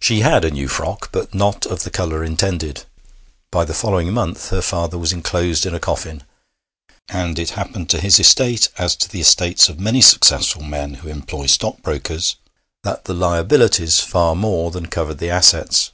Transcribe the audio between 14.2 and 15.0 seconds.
more than